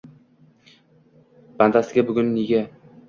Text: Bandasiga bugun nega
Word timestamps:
Bandasiga 1.61 2.07
bugun 2.09 2.27
nega 2.39 2.61